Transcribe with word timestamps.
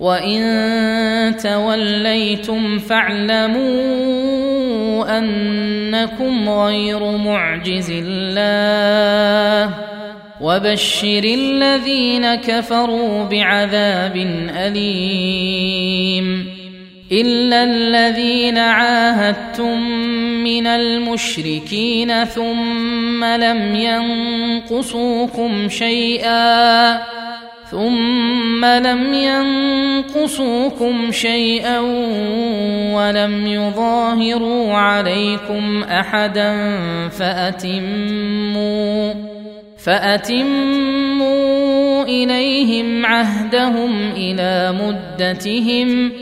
وان 0.00 1.36
توليتم 1.36 2.78
فاعلموا 2.78 4.24
انكم 5.18 6.48
غير 6.48 7.16
معجز 7.16 7.92
الله 8.04 9.74
وبشر 10.40 11.24
الذين 11.24 12.34
كفروا 12.34 13.24
بعذاب 13.24 14.16
اليم 14.56 16.46
الا 17.12 17.62
الذين 17.62 18.58
عاهدتم 18.58 19.80
من 20.44 20.66
المشركين 20.66 22.24
ثم 22.24 23.24
لم 23.24 23.74
ينقصوكم 23.74 25.68
شيئا 25.68 26.94
ثم 27.74 28.64
لم 28.64 29.14
ينقصوكم 29.14 31.12
شيئا 31.12 31.80
ولم 32.94 33.46
يظاهروا 33.46 34.72
عليكم 34.72 35.82
أحدا 35.82 36.78
فأتموا 37.08 39.14
فأتموا 39.84 41.24
إليهم 42.04 43.06
عهدهم 43.06 44.10
إلى 44.16 44.74
مدتهم. 44.80 46.12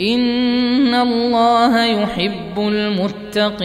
إن 0.00 0.94
الله 0.94 1.84
يحب 1.84 2.58
المتقين. 2.58 3.64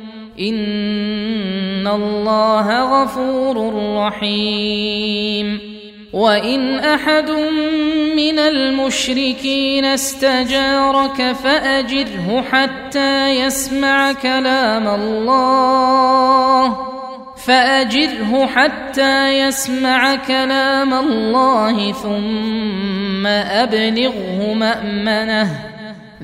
ان 0.41 1.87
الله 1.87 3.01
غفور 3.03 3.73
رحيم 3.97 5.59
وان 6.13 6.79
احد 6.79 7.29
من 8.15 8.39
المشركين 8.39 9.85
استجارك 9.85 11.31
فاجره 11.31 12.43
حتى 12.51 13.29
يسمع 13.29 14.13
كلام 14.13 14.87
الله 14.87 16.77
فاجره 17.45 18.45
حتى 18.45 19.39
يسمع 19.39 20.15
كلام 20.15 20.93
الله 20.93 21.91
ثم 21.91 23.27
ابلغه 23.27 24.53
مامنه 24.53 25.70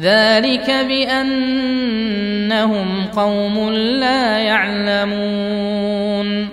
ذلك 0.01 0.85
بأنهم 0.87 2.87
قوم 3.15 3.69
لا 3.73 4.37
يعلمون. 4.37 6.47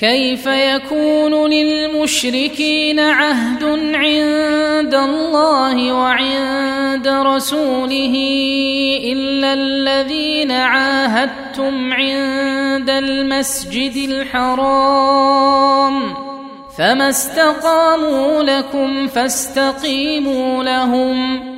كيف 0.00 0.46
يكون 0.46 1.50
للمشركين 1.50 3.00
عهد 3.00 3.64
عند 3.94 4.94
الله 4.94 5.92
وعند 5.92 7.08
رسوله 7.08 8.14
إلا 9.04 9.52
الذين 9.52 10.52
عاهدتم 10.52 11.92
عند 11.92 12.90
المسجد 12.90 14.10
الحرام؟ 14.10 16.14
فما 16.78 17.08
استقاموا 17.08 18.42
لكم 18.42 19.06
فاستقيموا 19.06 20.64
لهم. 20.64 21.57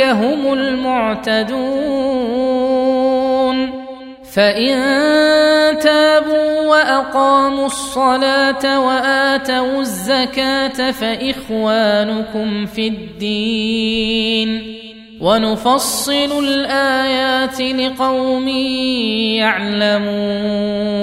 هم 0.00 0.52
المعتدون 0.52 2.02
فان 4.34 5.78
تابوا 5.78 6.60
واقاموا 6.66 7.66
الصلاه 7.66 8.80
واتوا 8.80 9.80
الزكاه 9.80 10.90
فاخوانكم 10.90 12.66
في 12.66 12.88
الدين 12.88 14.76
ونفصل 15.20 16.44
الايات 16.44 17.60
لقوم 17.60 18.48
يعلمون 19.38 21.02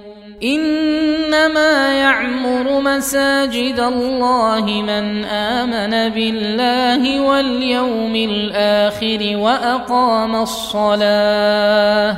إنما 0.43 1.93
يعمر 1.93 2.81
مساجد 2.81 3.79
الله 3.79 4.65
من 4.65 5.25
آمن 5.25 6.09
بالله 6.13 7.19
واليوم 7.21 8.15
الآخر 8.15 9.37
وأقام 9.37 10.35
الصلاة 10.35 12.17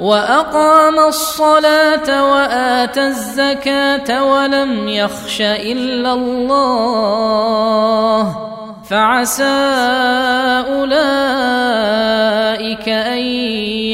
وأقام 0.00 0.98
الصلاة 0.98 2.32
واتى 2.32 3.06
الزكاة 3.06 4.24
ولم 4.24 4.88
يخش 4.88 5.40
إلا 5.40 6.12
الله 6.12 7.28
فعسى 8.90 9.44
أولئك 10.72 12.08
أن 12.88 13.18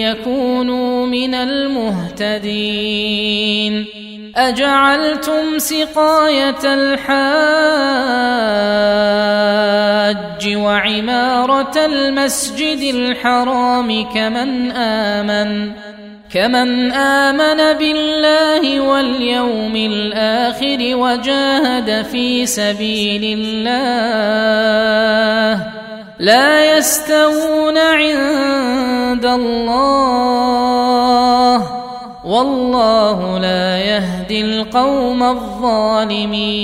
يكونوا 0.04 0.83
من 1.14 1.34
المهتدين. 1.34 2.94
أجعلتم 4.36 5.58
سقاية 5.58 6.64
الحاج 6.64 7.04
وعمارة 10.56 11.84
المسجد 11.84 12.94
الحرام 12.94 14.04
كمن 14.14 14.70
آمن 14.70 15.72
كمن 16.32 16.92
آمن 16.92 17.78
بالله 17.78 18.80
واليوم 18.80 19.76
الآخر 19.76 20.78
وجاهد 20.96 22.02
في 22.12 22.46
سبيل 22.46 23.38
الله. 23.38 24.74
لا 26.18 26.76
يستوون 26.76 27.78
عند 27.78 29.26
الله 29.26 30.54
والله 32.24 33.38
لا 33.38 33.78
يهدي 33.78 34.40
القوم 34.40 35.22
الظالمين. 35.22 36.54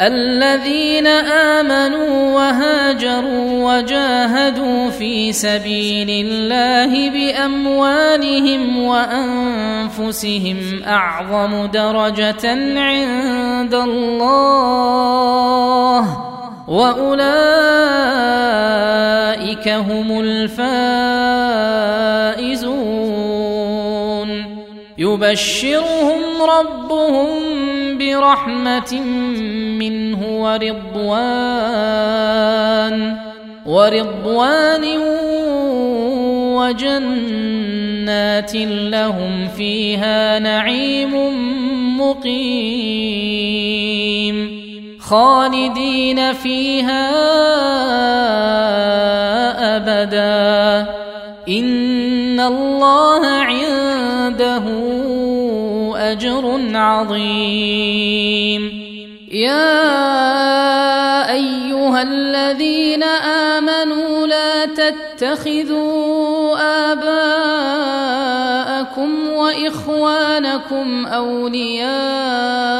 الذين 0.00 1.06
آمنوا 1.06 2.34
وهاجروا 2.34 3.78
وجاهدوا 3.78 4.90
في 4.90 5.32
سبيل 5.32 6.26
الله 6.26 7.10
بأموالهم 7.10 8.82
وأنفسهم 8.82 10.56
أعظم 10.86 11.66
درجة 11.66 12.48
عند 12.76 13.74
الله. 13.74 14.90
واولئك 16.70 17.68
هم 19.68 20.20
الفائزون 20.20 20.60
يبشرهم 24.98 26.22
ربهم 26.42 27.28
برحمه 27.98 29.00
منه 29.78 30.42
ورضوان 30.42 31.40
ورضوان 33.66 34.84
وجنات 36.58 38.54
لهم 38.94 39.48
فيها 39.56 40.38
نعيم 40.38 41.14
مقيم 42.00 43.69
خالدين 45.10 46.32
فيها 46.32 47.10
أبدا. 49.76 50.86
إن 51.48 52.40
الله 52.40 53.26
عنده 53.26 54.62
أجر 55.96 56.60
عظيم. 56.74 58.62
يا 59.32 59.90
أيها 61.32 62.02
الذين 62.02 63.02
آمنوا 63.02 64.26
لا 64.26 64.64
تتخذوا 64.66 66.56
آباءكم 66.92 67.90
وإخوانكم 69.32 71.06
أولياء 71.06 72.79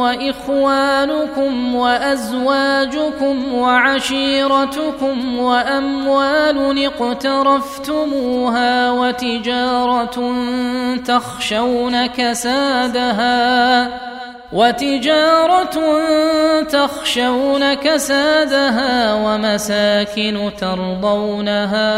وإخوانكم 0.00 1.74
وأزواجكم 1.74 3.54
وعشيرتكم 3.54 5.38
وأموال 5.38 6.86
اقترفتموها 6.86 8.90
وتجارة 8.90 10.34
تخشون 11.06 12.06
كسادها 12.06 13.88
وتجارة 14.52 15.76
تخشون 16.62 17.74
كسادها 17.74 19.14
ومساكن 19.14 20.50
ترضونها 20.60 21.88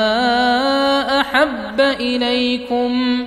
أحب 1.20 1.80
إليكم 1.80 3.26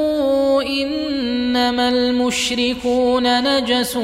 إنما 1.71 1.89
المشركون 1.89 3.43
نجس 3.43 3.97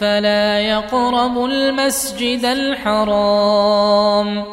فلا 0.00 0.60
يقربوا 0.60 1.48
المسجد 1.48 2.44
الحرام 2.44 4.44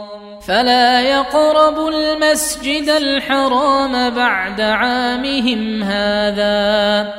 فلا 0.47 1.01
يقربوا 1.01 1.91
المسجد 1.91 2.89
الحرام 2.89 4.09
بعد 4.09 4.61
عامهم 4.61 5.83
هذا 5.83 7.13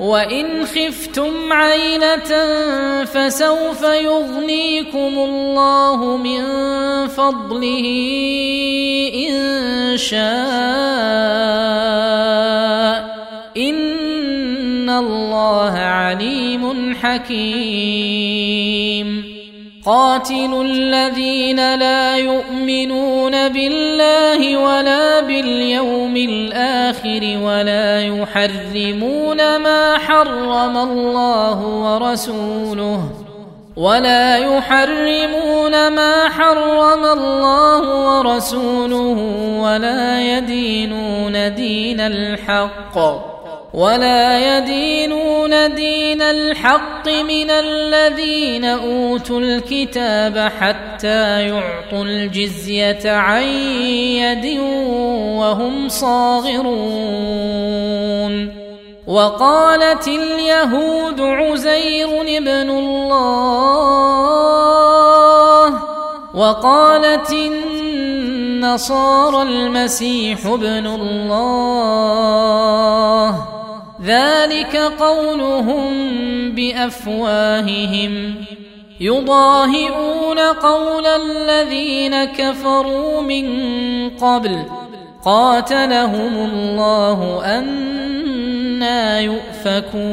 وإن 0.00 0.66
خفتم 0.66 1.52
عيله 1.52 2.44
فسوف 3.04 3.82
يغنيكم 3.82 5.18
الله 5.18 6.16
من 6.16 6.42
فضله 7.08 7.86
إن 9.28 9.96
شاء 9.96 10.22
إن 13.56 14.11
الله 14.98 15.78
عليم 15.78 16.94
حكيم. 17.02 18.42
قاتلوا 19.86 20.64
الذين 20.64 21.74
لا 21.74 22.16
يؤمنون 22.16 23.48
بالله 23.48 24.56
ولا 24.56 25.20
باليوم 25.20 26.16
الآخر 26.16 27.38
ولا 27.42 28.00
يحرمون 28.02 29.56
ما 29.56 29.98
حرم 29.98 30.76
الله 30.76 31.58
ورسوله 31.66 33.00
ولا 33.76 34.36
يحرمون 34.36 35.88
ما 35.88 36.28
حرم 36.28 37.04
الله 37.04 37.82
ورسوله 38.08 39.18
ولا 39.62 40.20
يدينون 40.38 41.54
دين 41.54 42.00
الحق. 42.00 42.98
ولا 43.74 44.58
يدينون 44.58 45.74
دين 45.74 46.22
الحق 46.22 47.08
من 47.08 47.50
الذين 47.50 48.64
أوتوا 48.64 49.40
الكتاب 49.40 50.52
حتى 50.60 51.48
يعطوا 51.48 52.04
الجزية 52.04 53.10
عن 53.10 53.42
يد 53.42 54.60
وهم 55.40 55.88
صاغرون. 55.88 56.72
وقالت 59.06 60.08
اليهود 60.08 61.20
عزير 61.20 62.20
ابن 62.20 62.70
الله. 62.70 63.22
وقالت 66.34 67.32
النصارى 68.62 69.42
المسيح 69.42 70.46
ابن 70.46 70.86
الله. 70.86 72.12
ذلك 74.04 74.76
قولهم 74.76 75.90
بأفواههم. 76.52 78.34
يضاهئون 79.00 80.38
قول 80.38 81.06
الذين 81.06 82.24
كفروا 82.24 83.20
من 83.20 83.46
قبل. 84.10 84.62
قاتلهم 85.24 86.50
الله 86.50 87.44
أنا 87.44 89.20
يؤفكون. 89.20 90.12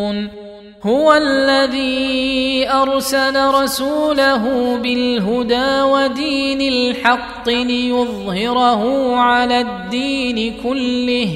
هو 0.85 1.13
الذي 1.13 2.69
أرسل 2.69 3.45
رسوله 3.45 4.77
بالهدى 4.77 5.81
ودين 5.81 6.61
الحق 6.61 7.49
ليظهره 7.49 9.15
على 9.15 9.61
الدين 9.61 10.53
كله 10.63 11.29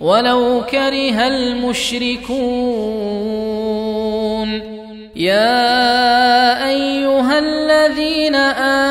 ولو 0.00 0.62
كره 0.70 1.26
المشركون. 1.26 2.38
يا 5.16 6.68
أيها 6.68 7.38
الذين 7.38 8.34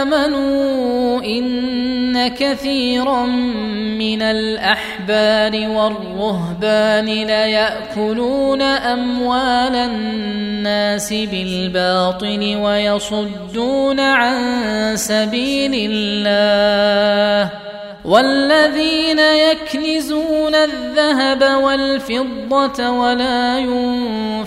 آمنوا 0.04 1.24
إن 1.24 1.87
كثيرا 2.28 3.26
من 3.98 4.22
الأحبار 4.22 5.70
والرهبان 5.70 7.06
ليأكلون 7.06 8.62
أموال 8.62 9.76
الناس 9.76 11.14
بالباطل 11.14 12.56
ويصدون 12.62 14.00
عن 14.00 14.42
سبيل 14.96 15.72
الله 15.92 17.52
والذين 18.06 19.20
يكنزون 19.20 20.56
الذهب 20.56 21.64
والفضة 21.64 22.92
ولا 22.92 23.60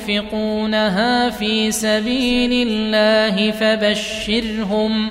ينفقونها 0.00 0.80
في 1.30 1.70
سبيل 1.70 2.68
الله 2.68 3.50
فبشرهم 3.50 5.10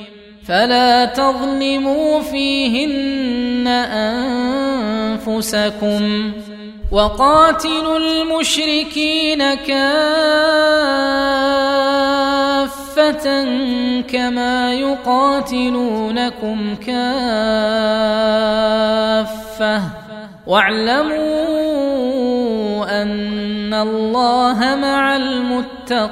فلا 0.47 1.05
تظلموا 1.05 2.21
فيهن 2.21 3.67
أنفسكم 5.27 6.31
وقاتلوا 6.91 7.97
المشركين 7.97 9.53
كافة 9.53 9.71
كما 14.01 14.73
يقاتلونكم 14.73 16.75
كافة. 16.75 17.01
واعلموا 20.47 21.21
أن 23.01 23.73
الله 23.73 24.75
مع 24.75 25.15
المتقين. 25.15 26.11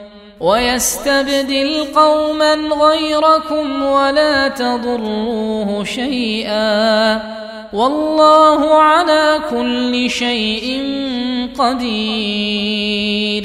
ويستبدل 0.41 1.87
قوما 1.95 2.53
غيركم 2.53 3.83
ولا 3.83 4.47
تضروه 4.47 5.83
شيئا 5.83 7.21
والله 7.73 8.73
على 8.73 9.39
كل 9.49 10.09
شيء 10.09 10.83
قدير. 11.59 13.43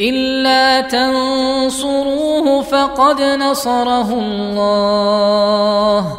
إلا 0.00 0.80
تنصروه 0.80 2.62
فقد 2.62 3.22
نصره 3.22 4.12
الله. 4.12 6.18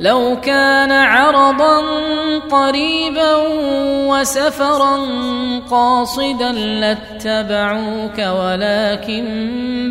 لو 0.00 0.36
كان 0.42 0.92
عرضا 0.92 1.80
قريبا 2.50 3.36
وسفرا 4.08 4.96
قاصدا 5.70 6.52
لاتبعوك 6.52 8.18
ولكن 8.18 9.24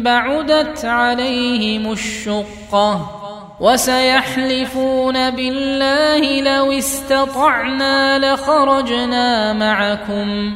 بعدت 0.06 0.86
عليهم 0.86 1.91
الشقة. 1.91 3.15
وسيحلفون 3.60 5.30
بالله 5.30 6.41
لو 6.41 6.72
استطعنا 6.72 8.19
لخرجنا 8.19 9.54
معكم. 9.54 10.56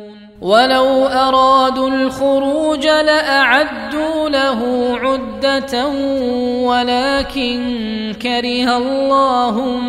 ولو 0.41 1.07
ارادوا 1.07 1.89
الخروج 1.89 2.87
لاعدوا 2.87 4.29
له 4.29 4.89
عده 5.01 5.87
ولكن 6.65 7.61
كره 8.21 8.77
الله 8.77 9.81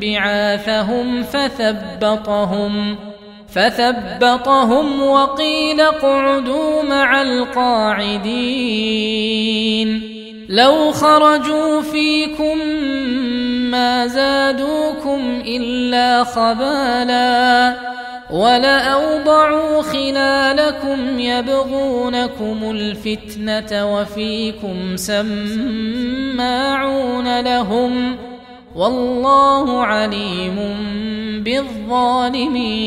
بعاثهم 0.00 1.22
فثبطهم 1.22 2.96
فثبطهم 3.48 5.02
وقيل 5.02 5.80
اقعدوا 5.80 6.82
مع 6.82 7.22
القاعدين 7.22 8.56
لو 10.48 10.92
خرجوا 10.92 11.80
فيكم 11.80 12.58
ما 13.70 14.06
زادوكم 14.06 15.42
الا 15.46 16.24
خبالا 16.24 17.95
ولأوضعوا 18.30 19.82
خلالكم 19.82 21.18
يبغونكم 21.18 22.70
الفتنة 22.70 23.96
وفيكم 23.96 24.96
سماعون 24.96 26.60
لهم 27.40 28.16
والله 28.74 29.84
عليم 29.84 30.56
بالظالمين 31.44 32.86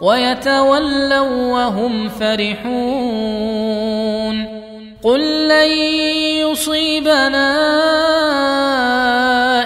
ويتولوا 0.00 1.52
وهم 1.52 2.08
فرحون. 2.08 3.36
قل 5.02 5.48
لن 5.48 5.70
يصيبنا 6.50 7.52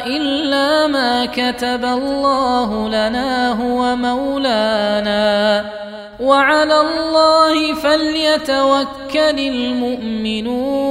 إلا 0.06 0.86
ما 0.86 1.26
كتب 1.26 1.84
الله 1.84 2.88
لنا 2.88 3.52
هو 3.52 3.96
مولانا. 3.96 5.64
وعلى 6.20 6.80
الله 6.80 7.74
فليتوكل 7.74 9.38
المؤمنون. 9.38 10.90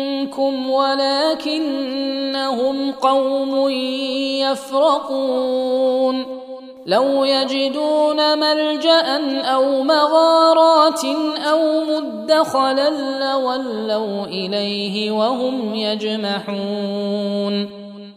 منكم 0.31 0.69
ولكنهم 0.69 2.11
قوم 2.91 3.69
يفرقون. 4.39 6.25
لو 6.85 7.23
يجدون 7.23 8.39
ملجأ 8.39 9.41
أو 9.41 9.83
مغارات 9.83 11.05
أو 11.51 11.83
مدخلا 11.83 12.89
لولوا 13.19 14.25
إليه 14.25 15.11
وهم 15.11 15.75
يجمحون. 15.75 17.69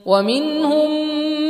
ومنهم 0.07 0.91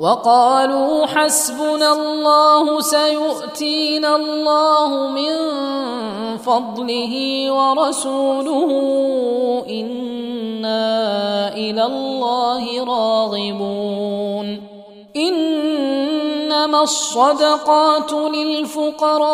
وقالوا 0.00 1.06
حسبنا 1.06 1.92
الله 1.92 2.80
سيؤتينا 2.80 4.16
الله 4.16 5.08
من 5.08 5.32
فضله 6.38 7.14
ورسوله 7.52 8.70
إنا 9.68 11.52
إلى 11.52 11.84
الله 11.86 12.84
راغبون. 12.84 14.60
إنما 15.16 16.82
الصدقات 16.82 18.12
للفقراء 18.12 19.24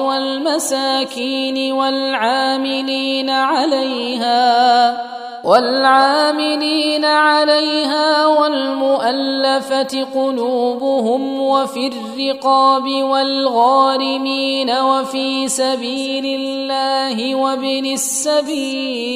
والمساكين 0.00 1.72
والعاملين 1.72 3.30
عليها 3.30 5.16
والعاملين 5.46 7.04
عليها 7.04 8.26
والمؤلفة 8.26 10.04
قلوبهم 10.14 11.40
وفي 11.40 11.86
الرقاب 11.86 12.82
والغارمين 13.02 14.70
وفي 14.70 15.48
سبيل 15.48 16.26
الله 16.40 17.34
وابن 17.34 17.86
السبيل 17.86 19.06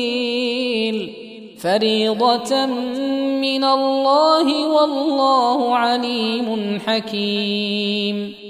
فريضة 1.59 2.67
من 2.67 3.65
الله 3.65 4.67
والله 4.69 5.77
عليم 5.77 6.81
حكيم 6.87 8.50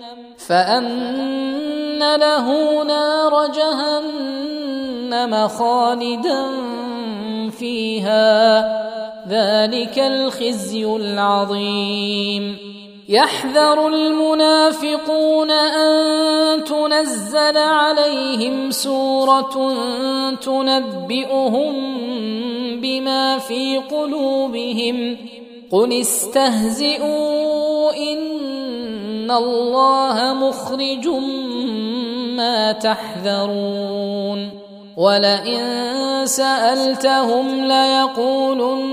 فأن 0.51 2.15
له 2.15 2.47
نار 2.83 3.47
جهنم 3.47 5.47
خالدا 5.47 6.45
فيها 7.49 8.59
ذلك 9.27 9.99
الخزي 9.99 10.85
العظيم 10.85 12.57
يحذر 13.09 13.87
المنافقون 13.87 15.51
ان 15.51 16.63
تنزل 16.63 17.57
عليهم 17.57 18.71
سوره 18.71 19.73
تنبئهم 20.41 21.73
بما 22.81 23.37
في 23.37 23.77
قلوبهم 23.77 25.17
قل 25.71 25.99
استهزئوا 26.01 27.93
إن 27.95 29.31
الله 29.31 30.33
مخرج 30.33 31.07
ما 32.37 32.71
تحذرون 32.71 34.49
ولئن 34.97 35.61
سألتهم 36.25 37.65
ليقولن 37.65 38.91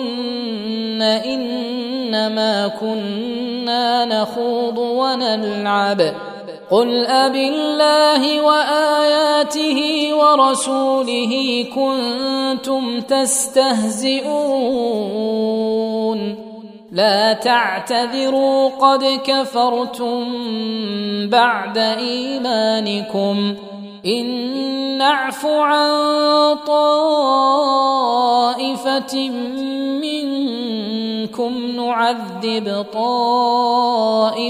إنما 1.03 2.69
كنا 2.69 4.05
نخوض 4.05 4.79
ونلعب 4.79 6.14
قل 6.71 7.07
أب 7.07 7.35
الله 7.35 8.43
وآياته 8.43 10.09
ورسوله 10.14 11.64
كنتم 11.75 13.01
تستهزئون 13.01 14.29
لا 16.92 17.33
تعتذروا 17.33 18.68
قد 18.68 19.20
كفرتم 19.24 20.24
بعد 21.29 21.79
إيمانكم. 21.79 23.55
إن 24.07 24.27
نعف 24.98 25.46
عن 25.46 25.90
طائفة 26.66 27.59
منكم 30.01 31.53
نعذب 31.77 32.87
طائفة 32.92 34.48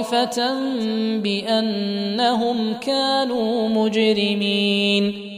بأنهم 1.19 2.75
كانوا 2.75 3.69
مجرمين. 3.69 5.38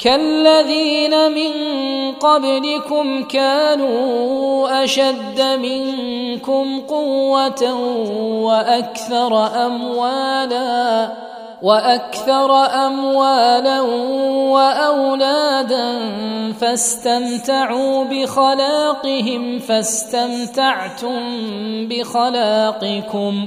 كالذين 0.00 1.32
من 1.32 1.52
قبلكم 2.12 3.24
كانوا 3.24 4.84
أشد 4.84 5.40
منكم 5.42 6.80
قوة 6.80 7.74
وأكثر 8.42 9.46
أموالا 9.66 11.12
وأكثر 11.62 12.64
أموالا 12.86 13.80
وأولادا 14.50 15.98
فاستمتعوا 16.60 18.04
بخلاقهم 18.04 19.58
فاستمتعتم 19.58 21.20
بخلاقكم 21.88 23.46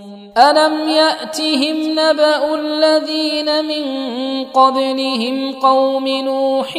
الم 0.37 0.89
ياتهم 0.89 1.91
نبا 1.91 2.55
الذين 2.55 3.65
من 3.65 3.83
قبلهم 4.45 5.53
قوم 5.53 6.07
نوح 6.07 6.77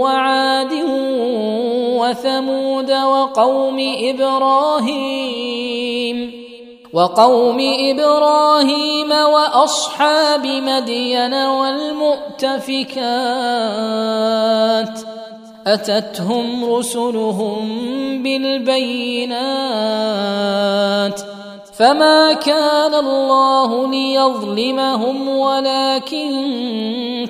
وعاد 0.00 0.72
وثمود 1.98 2.90
وقوم 2.90 3.94
إبراهيم 4.04 5.38
وقوم 6.92 7.58
إبراهيم 7.90 9.10
واصحاب 9.10 10.46
مدين 10.46 11.34
والمؤتفكات 11.34 12.88
اتتهم 15.66 16.74
رسلهم 16.74 17.68
بالبينات 18.22 19.38
فما 21.78 22.32
كان 22.32 22.94
الله 22.94 23.90
ليظلمهم 23.90 25.28
ولكن 25.28 26.30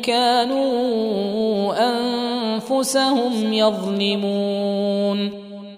كانوا 0.03 1.75
انفسهم 1.91 3.53
يظلمون 3.53 5.33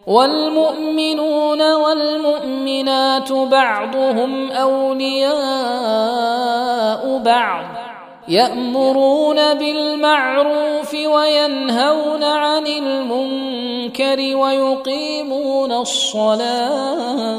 والمؤمنون 0.07 1.73
والمؤمنات 1.73 3.33
بعضهم 3.33 4.51
اولياء 4.51 5.41
بعض 7.25 7.80
يأمرون 8.31 9.55
بالمعروف 9.55 10.95
وينهون 10.95 12.25
عن 12.25 12.67
المنكر 12.67 14.37
ويقيمون 14.37 15.73
الصلاة 15.73 17.31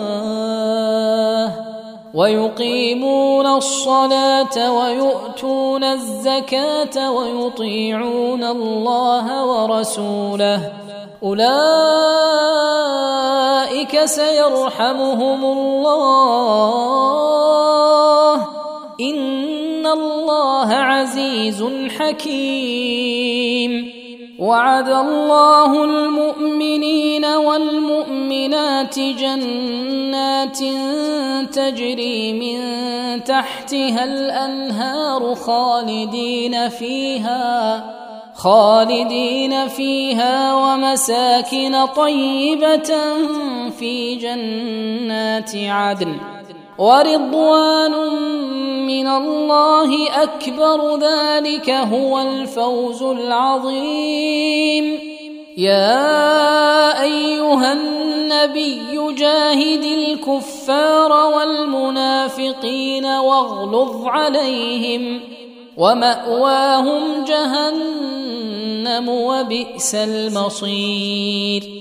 ويقيمون 2.13 3.45
الصلاة 3.45 4.71
ويؤتون 4.77 5.84
الزكاة 5.84 7.12
ويطيعون 7.12 8.43
الله 8.43 9.45
ورسوله. 9.45 10.71
أولئك 11.23 11.65
سيرحمهم 14.06 15.45
الله. 15.45 16.82
إن 19.01 19.40
الله 19.93 20.73
عزيز 20.73 21.63
حكيم. 21.99 23.91
وعد 24.39 24.89
الله 24.89 25.84
المؤمنين 25.84 27.25
والمؤمنات 27.25 28.99
جنات 28.99 30.60
تجري 31.54 32.34
من 32.34 32.60
تحتها 33.23 34.04
الأنهار 34.04 35.36
خالدين 35.36 36.69
فيها 36.69 37.84
خالدين 38.36 39.67
فيها 39.67 40.54
ومساكن 40.54 41.86
طيبة 41.86 42.91
في 43.80 44.15
جنات 44.15 45.51
عدن. 45.56 46.40
ورضوان 46.82 47.94
من 48.86 49.08
الله 49.08 50.24
أكبر 50.24 50.98
ذلك 50.98 51.70
هو 51.70 52.20
الفوز 52.20 53.04
العظيم. 53.04 55.00
يا 55.58 57.02
أيها 57.02 57.74
النبي 57.74 59.13
جاهد 59.17 59.84
الكفار 59.84 61.12
والمنافقين 61.36 63.06
واغلظ 63.06 64.06
عليهم 64.06 65.20
ومأواهم 65.78 67.26
جهنم 67.28 69.10
وبئس 69.10 69.96
المصير. 69.96 71.81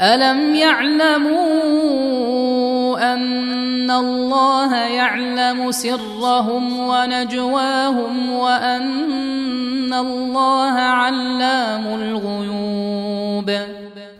الم 0.00 0.54
يعلموا 0.54 1.36
ان 3.14 3.90
الله 3.90 4.76
يعلم 4.76 5.72
سرهم 5.72 6.78
ونجواهم 6.78 8.32
وان 8.32 9.94
الله 9.94 10.72
علام 10.72 11.86
الغيوب 11.86 13.50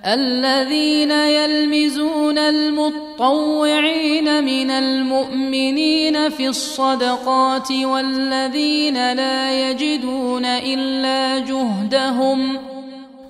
الذين 0.06 1.10
يلمزون 1.10 2.38
المطوعين 2.38 4.44
من 4.44 4.70
المؤمنين 4.70 6.31
في 6.31 6.48
الصدقات 6.48 7.72
والذين 7.72 9.12
لا 9.12 9.70
يجدون 9.70 10.44
الا 10.44 11.38
جهدهم 11.38 12.58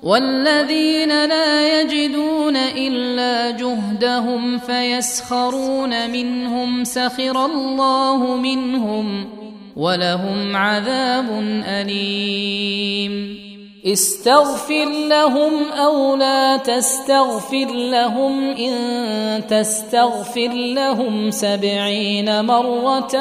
والذين 0.07 1.25
لا 1.25 1.81
يجدون 1.81 2.57
إلا 2.57 3.51
جهدهم 3.51 4.59
فيسخرون 4.59 6.11
منهم 6.11 6.85
سخر 6.85 7.45
الله 7.45 8.37
منهم 8.37 9.29
ولهم 9.77 10.57
عذاب 10.57 11.27
أليم. 11.67 13.39
استغفر 13.87 14.89
لهم 15.09 15.53
أو 15.73 16.17
لا 16.17 16.57
تستغفر 16.57 17.67
لهم 17.75 18.43
إن 18.43 19.47
تستغفر 19.51 20.53
لهم 20.53 21.31
سبعين 21.31 22.45
مرة 22.45 23.17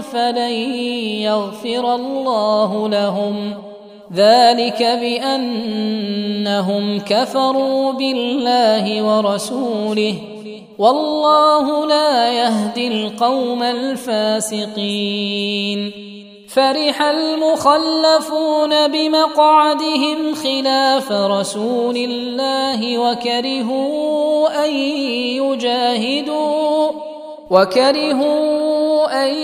فلن 0.00 0.52
يغفر 1.20 1.94
الله 1.94 2.88
لهم. 2.88 3.69
ذلك 4.14 4.82
بأنهم 4.82 6.04
كفروا 7.00 7.92
بالله 7.92 9.02
ورسوله 9.02 10.14
والله 10.78 11.86
لا 11.86 12.32
يهدي 12.32 12.88
القوم 12.88 13.62
الفاسقين. 13.62 15.00
فرح 16.54 17.02
المخلفون 17.02 18.88
بمقعدهم 18.88 20.34
خلاف 20.34 21.12
رسول 21.12 21.96
الله 21.96 22.98
وكرهوا 22.98 24.64
أن 24.64 24.74
يجاهدوا 25.42 26.90
وكرهوا 27.50 29.24
أن 29.24 29.34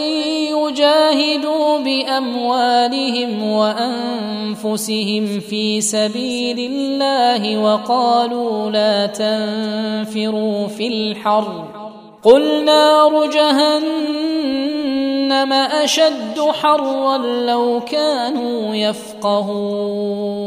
يجاهدوا 0.68 1.78
بأموالهم 1.78 3.50
وأنفسهم 3.50 5.40
في 5.40 5.80
سبيل 5.80 6.58
الله 6.58 7.58
وقالوا 7.62 8.70
لا 8.70 9.06
تنفروا 9.06 10.66
في 10.66 10.88
الحر. 10.88 11.64
قل 12.22 12.64
نار 12.64 13.26
جهنم 13.30 14.32
أشد 15.52 16.40
حرا 16.40 17.18
لو 17.18 17.80
كانوا 17.80 18.74
يفقهون. 18.74 20.46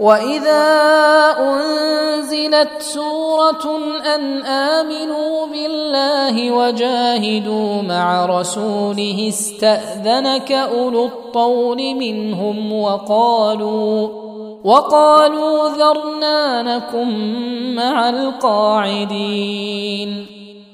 واذا 0.00 0.64
انزلت 1.38 2.70
سوره 2.80 3.76
ان 4.14 4.42
امنوا 4.46 5.46
بالله 5.46 6.50
وجاهدوا 6.50 7.82
مع 7.82 8.26
رسوله 8.26 9.28
استاذنك 9.28 10.52
اولو 10.52 11.04
الطول 11.04 11.94
منهم 11.94 12.72
وقالوا 12.72 14.08
وقالوا 14.64 15.68
ذرنا 15.68 16.62
نكن 16.62 17.34
مع 17.74 18.08
القاعدين 18.08 19.54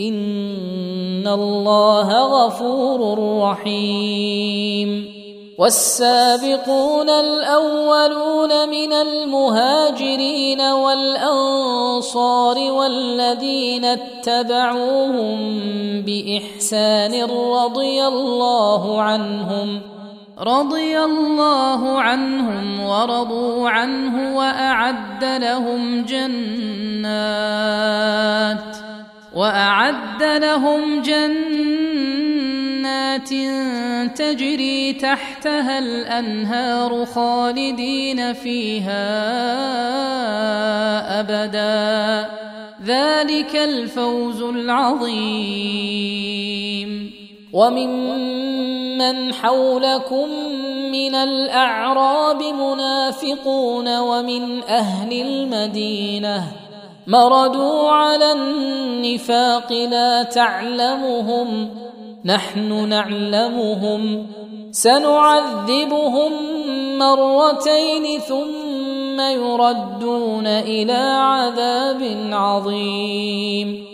إن 0.00 1.28
الله 1.28 2.08
غفور 2.46 3.18
رحيم. 3.42 5.14
والسابقون 5.58 7.10
الأولون 7.10 8.68
من 8.68 8.92
المهاجرين 8.92 10.60
والأنصار 10.60 12.58
والذين 12.72 13.84
اتبعوهم 13.84 15.36
بإحسان 16.02 17.24
رضي 17.30 18.06
الله 18.06 19.02
عنهم 19.02 19.80
رضي 20.38 20.98
الله 21.00 21.98
عنهم 21.98 22.80
ورضوا 22.80 23.70
عنه 23.70 24.36
وأعد 24.36 25.24
لهم 25.24 26.04
جنات. 26.04 26.94
وأعد 29.34 30.22
لهم 30.22 31.02
جنات 31.02 31.28
تجري 34.18 34.92
تحتها 34.92 35.78
الأنهار 35.78 37.04
خالدين 37.04 38.32
فيها 38.32 39.10
أبدا. 41.20 42.28
ذلك 42.84 43.56
الفوز 43.56 44.42
العظيم. 44.42 45.94
وممن 47.52 49.34
حولكم 49.34 50.28
من 50.92 51.14
الأعراب 51.14 52.42
منافقون 52.42 53.98
ومن 53.98 54.62
أهل 54.62 55.12
المدينة 55.12 56.44
مردوا 57.06 57.90
على 57.90 58.32
النفاق 58.32 59.72
لا 59.72 60.22
تعلمهم 60.22 61.70
نحن 62.24 62.88
نعلمهم 62.88 64.26
سنعذبهم 64.70 66.32
مرتين 66.98 68.20
ثم 68.20 69.20
يردون 69.20 70.46
إلى 70.46 71.02
عذاب 71.16 72.28
عظيم 72.32 73.93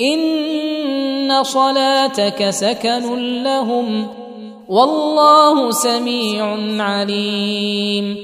إن 0.00 1.42
صلاتك 1.42 2.50
سكن 2.50 3.42
لهم 3.42 4.06
والله 4.68 5.70
سميع 5.70 6.56
عليم. 6.84 8.16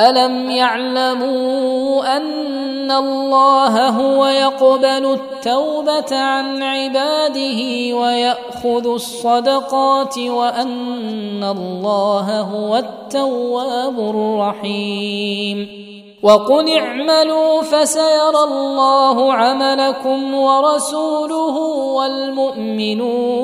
ألم 0.00 0.50
يعلموا 0.50 2.16
أن 2.16 2.90
الله 2.90 3.88
هو 3.88 4.26
يقبل 4.26 4.86
التوبة 4.86 6.16
عن 6.16 6.62
عباده 6.62 7.60
ويأخذ 7.96 8.88
الصدقات 8.88 10.18
وأن 10.18 11.44
الله 11.44 12.40
هو 12.40 12.76
التواب 12.76 13.98
الرحيم. 13.98 15.86
وقل 16.26 16.78
اعملوا 16.78 17.62
فسيرى 17.62 18.42
الله 18.48 19.32
عملكم 19.32 20.34
ورسوله 20.34 21.56
والمؤمنون 21.98 23.36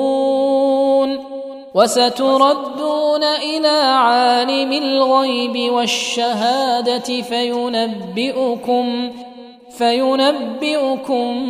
وستردون 1.73 3.23
إلى 3.23 3.77
عالم 3.83 4.71
الغيب 4.71 5.73
والشهادة 5.73 7.21
فينبئكم 7.21 9.11
فينبئكم 9.77 11.41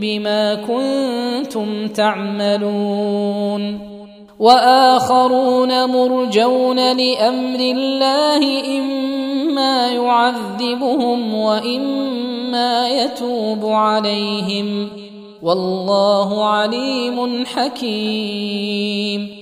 بما 0.00 0.54
كنتم 0.54 1.88
تعملون 1.88 3.62
وآخرون 4.42 5.90
مرجون 5.90 6.76
لأمر 6.76 7.60
الله 7.60 8.78
إما 8.78 9.88
يعذبهم 9.88 11.34
وإما 11.34 12.88
يتوب 12.88 13.66
عليهم. 13.66 14.88
والله 15.42 16.44
عليم 16.44 17.46
حكيم. 17.46 19.41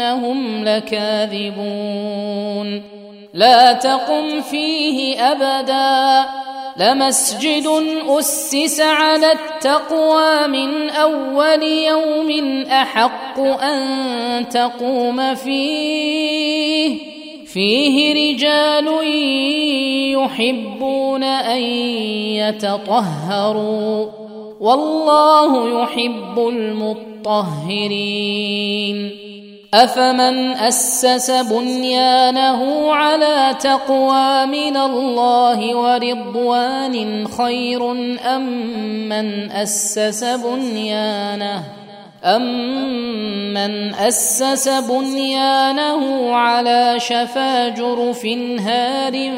إنهم 0.00 0.64
لكاذبون. 0.64 1.62
لا 3.34 3.72
تقم 3.72 4.40
فيه 4.40 5.20
أبدا. 5.20 6.28
لمسجد 6.76 7.66
أسس 8.08 8.80
على 8.80 9.32
التقوى 9.32 10.46
من 10.46 10.90
أول 10.90 11.62
يوم 11.62 12.62
أحق 12.66 13.40
أن 13.40 14.48
تقوم 14.48 15.34
فيه. 15.34 16.98
فيه 17.46 18.34
رجال 18.34 18.88
يحبون 20.24 21.22
أن 21.22 21.62
يتطهروا. 22.36 24.06
والله 24.60 25.82
يحب 25.82 26.38
المطهرين. 26.38 29.25
أفمن 29.76 30.56
أسس 30.56 31.30
بنيانه 31.30 32.92
على 32.94 33.54
تقوى 33.60 34.46
من 34.46 34.76
الله 34.76 35.76
ورضوان 35.76 37.26
خير 37.28 37.92
أم 38.36 38.42
من 39.08 39.52
أسس 39.52 40.24
بنيانه؟ 40.24 41.62
أمن 42.24 43.94
أسس 43.94 44.68
بنيانه 44.68 46.34
على 46.34 46.94
شفا 46.98 47.68
جرف 47.68 48.26
هار 48.60 49.32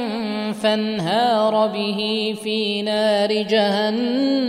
فانهار 0.62 1.66
به 1.66 2.34
في 2.42 2.82
نار 2.82 3.32
جهنم. 3.42 4.48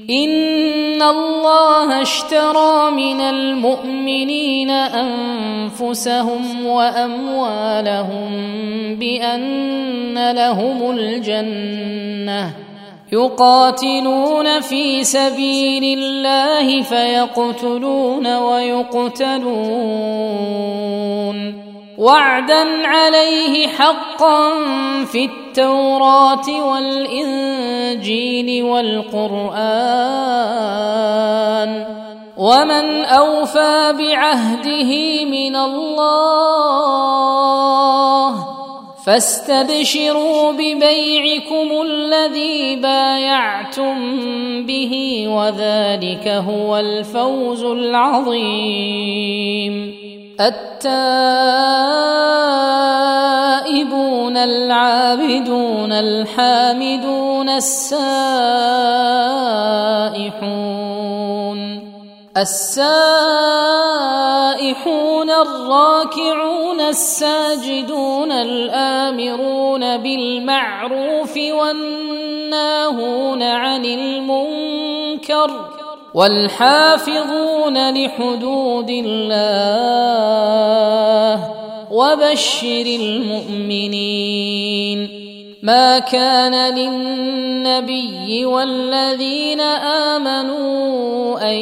إن 0.09 1.01
الله 1.01 2.01
اشترى 2.01 2.91
من 2.91 3.21
المؤمنين 3.21 4.69
أنفسهم 4.69 6.65
وأموالهم 6.65 8.31
بأن 8.95 10.31
لهم 10.31 10.91
الجنة. 10.91 12.53
يقاتلون 13.13 14.59
في 14.61 15.03
سبيل 15.03 15.99
الله 15.99 16.81
فيقتلون 16.81 18.37
ويقتلون. 18.37 19.35
وعدا 21.97 22.87
عليه 22.87 23.67
حقا 23.67 24.49
في 25.05 25.25
التوراه 25.25 26.67
والانجيل 26.67 28.63
والقران 28.63 29.75
ومن 32.37 33.05
اوفى 33.05 33.93
بعهده 33.97 35.25
من 35.25 35.55
الله 35.55 36.65
فاستبشروا 39.05 40.51
ببيعكم 40.51 41.81
الذي 41.81 42.75
بايعتم 42.75 43.95
به 44.65 45.25
وذلك 45.27 46.27
هو 46.27 46.77
الفوز 46.77 47.63
العظيم 47.63 48.85
التائبون 50.39 50.77
العابدون 54.37 55.91
الحامدون 55.91 57.49
السائحون. 57.49 57.95
السائحون 62.37 62.89
الراكعون 65.29 66.79
الساجدون 66.79 68.31
الآمرون 68.31 69.97
بالمعروف 69.97 71.37
والناهون 71.37 73.43
عن 73.43 73.85
المنكر. 73.85 75.74
والحافظون 76.15 77.75
لحدود 77.93 78.89
الله 78.89 80.15
وبشر 81.91 82.85
المؤمنين. 82.85 84.45
ما 85.63 85.99
كان 85.99 86.75
للنبي 86.75 88.45
والذين 88.45 89.61
آمنوا 90.15 91.51
أن 91.51 91.55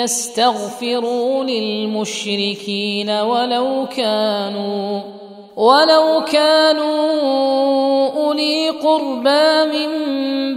يستغفروا 0.00 1.44
للمشركين 1.44 3.10
ولو 3.10 3.86
كانوا 3.96 5.00
ولو 5.56 6.24
كانوا 6.32 7.10
أولي 8.16 8.70
قربى 8.70 9.64
من 9.64 9.88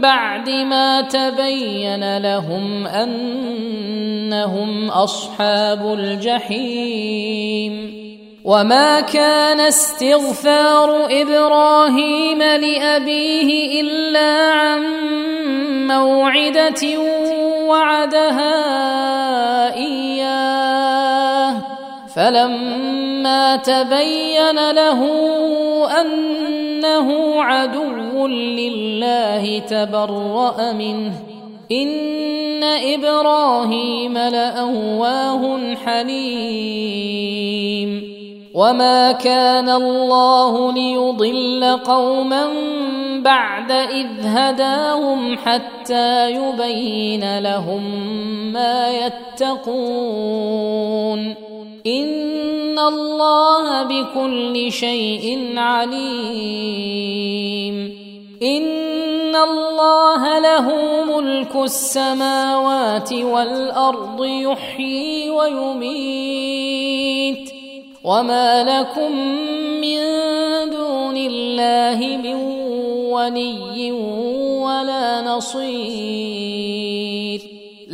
بعد 0.01 0.49
ما 0.49 1.01
تبين 1.01 2.17
لهم 2.17 2.87
أنهم 2.87 4.89
أصحاب 4.89 5.93
الجحيم. 5.99 8.03
وما 8.45 9.01
كان 9.01 9.59
استغفار 9.59 11.07
إبراهيم 11.21 12.39
لأبيه 12.39 13.81
إلا 13.81 14.51
عن 14.51 14.81
موعدة 15.87 16.99
وعدها 17.67 18.55
إياه. 19.75 20.72
فلما 22.15 23.55
تبين 23.55 24.71
له 24.71 25.01
أنه 26.01 27.43
عدو 27.43 28.27
لله 28.27 29.59
تبرأ 29.59 30.71
منه. 30.71 31.13
إن 31.71 32.63
إبراهيم 32.63 34.17
لأواه 34.17 35.75
حليم. 35.85 37.33
وما 38.53 39.11
كان 39.11 39.69
الله 39.69 40.73
ليضل 40.73 41.79
قوما 41.85 42.47
بعد 43.19 43.71
إذ 43.71 44.07
هداهم 44.23 45.37
حتى 45.37 46.31
يبين 46.31 47.39
لهم 47.39 47.83
ما 48.53 48.89
يتقون. 48.89 50.13
ان 51.87 52.79
الله 52.79 53.83
بكل 53.83 54.71
شيء 54.71 55.53
عليم 55.57 57.13
ان 58.43 59.35
الله 59.35 60.39
له 60.39 60.71
ملك 61.03 61.55
السماوات 61.55 63.13
والارض 63.13 64.25
يحيي 64.25 65.29
ويميت 65.29 66.73
وما 68.03 68.63
لكم 68.63 69.11
من 69.81 69.99
دون 70.71 71.17
الله 71.17 72.17
من 72.23 72.35
ولي 73.11 73.91
ولا 74.61 75.21
نصير 75.21 76.73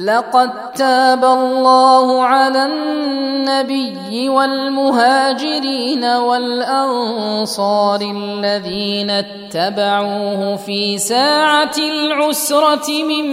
لقد 0.05 0.71
تاب 0.75 1.25
الله 1.25 2.23
على 2.23 2.65
النبي 2.65 4.29
والمهاجرين 4.29 6.03
والأنصار 6.03 8.01
الذين 8.01 9.09
اتبعوه 9.09 10.55
في 10.55 10.97
ساعة 10.97 11.75
العسرة 11.77 13.03
من 13.03 13.27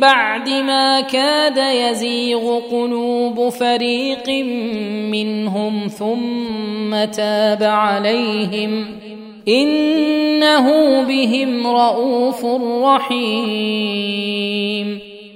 بعد 0.00 0.48
ما 0.48 1.00
كاد 1.00 1.56
يزيغ 1.56 2.60
قلوب 2.70 3.48
فريق 3.48 4.28
منهم 5.10 5.88
ثم 5.88 7.04
تاب 7.04 7.62
عليهم 7.62 8.86
إنه 9.48 11.02
بهم 11.02 11.66
رءوف 11.66 12.44
رحيم 12.84 14.66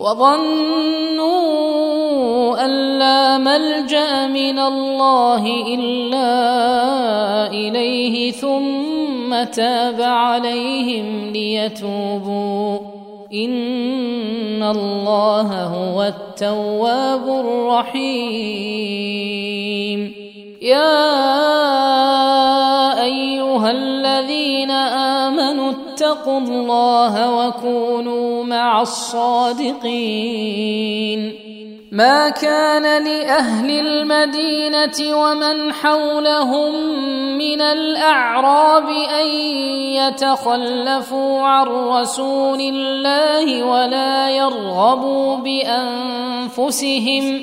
وظنوا 0.00 1.44
أن 2.64 2.98
لا 2.98 3.38
ملجأ 3.38 4.26
من 4.26 4.58
الله 4.58 5.46
إلا 5.74 6.32
إليه 7.52 8.30
ثم 8.30 9.44
تاب 9.44 10.00
عليهم 10.00 11.30
ليتوبوا. 11.32 12.78
إن 13.34 14.62
الله 14.62 15.64
هو 15.64 16.02
التواب 16.02 17.44
الرحيم. 17.44 18.40
يا 20.62 21.89
امنوا 26.10 26.10
اتقوا 26.10 26.38
الله 26.38 27.48
وكونوا 27.48 28.44
مع 28.44 28.82
الصادقين. 28.82 29.90
ما 31.92 32.30
كان 32.30 33.04
لأهل 33.04 33.70
المدينة 33.70 35.16
ومن 35.16 35.72
حولهم 35.72 36.74
من 37.38 37.60
الأعراب 37.60 38.88
أن 39.20 39.26
يتخلفوا 39.98 41.42
عن 41.42 41.66
رسول 41.66 42.60
الله 42.60 43.64
ولا 43.64 44.30
يرغبوا 44.30 45.36
بأنفسهم 46.46 47.42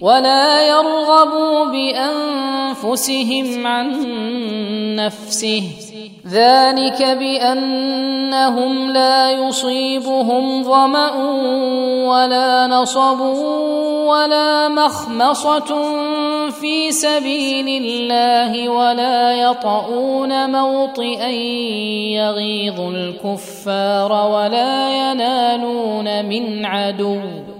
ولا 0.00 0.68
يرغبوا 0.68 1.64
بأنفسهم 1.64 3.66
عن 3.66 3.86
نفسه. 4.96 5.62
ذلك 6.30 7.02
بأنهم 7.02 8.90
لا 8.90 9.30
يصيبهم 9.30 10.62
ظمأ 10.62 11.12
ولا 12.06 12.66
نصب 12.66 13.20
ولا 14.06 14.68
مخمصة 14.68 15.82
في 16.50 16.92
سبيل 16.92 17.82
الله 17.82 18.68
ولا 18.68 19.32
يطؤون 19.32 20.50
موطئا 20.50 21.30
يغيظ 22.18 22.80
الكفار 22.80 24.12
ولا 24.12 24.90
ينالون 24.90 26.24
من 26.24 26.64
عدو. 26.64 27.55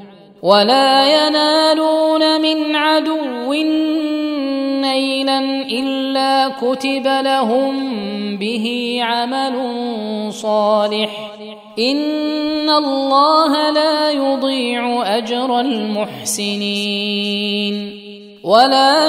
ولا 0.47 1.27
ينالون 1.27 2.41
من 2.41 2.77
عدو 2.77 3.53
نيلا 4.81 5.39
إلا 5.71 6.49
كتب 6.49 7.07
لهم 7.07 7.97
به 8.37 8.99
عمل 9.03 9.57
صالح. 10.33 11.11
إن 11.79 12.71
الله 12.71 13.71
لا 13.71 14.11
يضيع 14.11 15.17
أجر 15.17 15.61
المحسنين. 15.61 16.87
ولا 18.45 19.09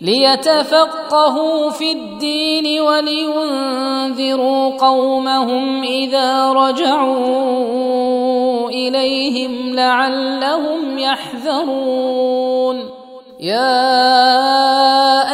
ليتفقهوا 0.00 1.70
في 1.70 1.92
الدين 1.92 2.80
ولينذروا 2.80 4.70
قومهم 4.70 5.82
إذا 5.82 6.52
رجعوا 6.52 7.48
إليهم 8.68 9.74
لعلهم 9.74 10.98
يحذرون. 10.98 12.90
يا 13.40 13.74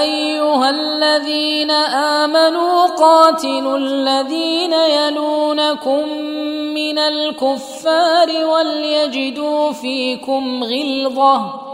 أيها 0.00 0.70
الذين 0.70 1.70
آمنوا 1.70 2.86
قاتلوا 2.86 3.76
الذين 3.78 4.72
يلونكم 4.72 6.08
من 6.74 6.98
الكفار 6.98 8.28
وليجدوا 8.46 9.72
فيكم 9.72 10.64
غلظة. 10.64 11.73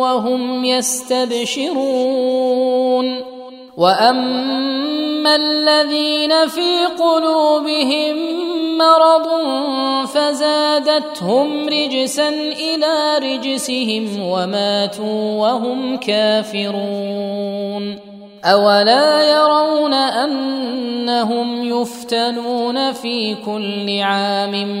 وهم 0.00 0.64
يستبشرون. 0.64 1.40
وأما 3.76 5.36
الذين 5.36 6.48
في 6.48 6.86
قلوبهم 6.86 8.16
مرض 8.78 9.28
فزادتهم 10.06 11.68
رجسا 11.68 12.28
إلى 12.28 13.18
رجسهم 13.18 14.20
وماتوا 14.20 15.40
وهم 15.40 15.96
كافرون. 15.96 17.98
أولا 18.44 19.22
يرون 19.22 19.94
أنهم 19.94 21.64
يفتنون 21.64 22.92
في 22.92 23.34
كل 23.34 24.00
عام 24.00 24.80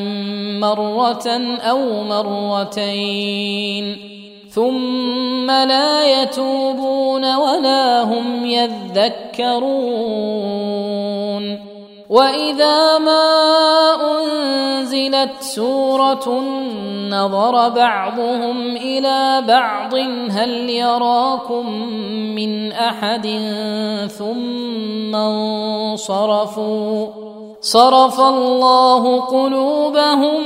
مرة 0.60 1.26
أو 1.60 2.02
مرتين. 2.02 4.19
ثم 4.50 5.50
لا 5.50 6.22
يتوبون 6.22 7.34
ولا 7.36 8.02
هم 8.02 8.44
يذكرون. 8.46 9.80
وإذا 12.10 12.98
ما 12.98 13.22
أنزلت 14.10 15.30
سورة 15.40 16.42
نظر 17.10 17.68
بعضهم 17.68 18.76
إلى 18.76 19.44
بعض 19.48 19.94
هل 20.30 20.70
يراكم 20.70 21.70
من 22.34 22.72
أحد 22.72 23.26
ثم 24.18 25.14
انصرفوا؟ 25.14 27.06
صرف 27.60 28.20
الله 28.20 29.20
قلوبهم 29.20 30.40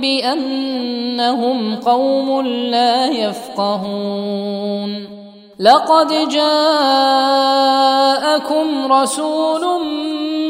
بأنهم 0.00 1.76
قوم 1.76 2.46
لا 2.46 3.06
يفقهون. 3.06 5.06
لقد 5.60 6.28
جاءكم 6.28 6.52
رسول 8.92 9.84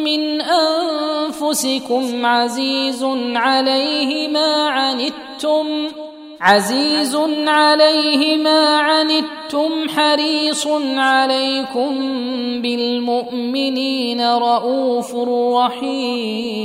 من 0.05 0.41
أنفسكم 0.41 2.27
عزيز 2.27 3.05
عليه 3.35 4.29
ما 4.29 4.69
عنتم 4.69 5.89
عزيز 6.41 7.17
عليه 7.47 8.37
ما 8.37 8.79
عنتم 8.79 9.89
حريص 9.89 10.67
عليكم 10.97 11.99
بالمؤمنين 12.63 14.21
رءوف 14.35 15.15
رحيم. 15.55 16.61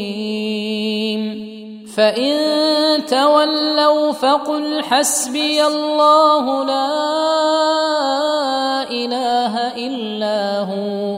فإن 1.98 2.36
تولوا 3.06 4.12
فقل 4.12 4.84
حسبي 4.84 5.66
الله 5.66 6.66
لا 6.66 6.92
إله 8.92 9.58
إلا 9.88 10.60
هو. 10.60 11.18